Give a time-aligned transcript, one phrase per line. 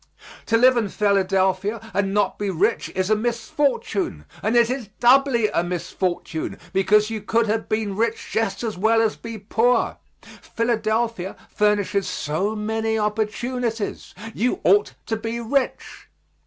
[0.47, 5.47] To live in Philadelphia and not be rich is a misfortune, and it is doubly
[5.49, 9.97] a misfortune, because you could have been rich just as well as be poor.
[10.23, 14.15] Philadelphia furnishes so many opportunities.
[14.33, 16.07] You ought to be rich.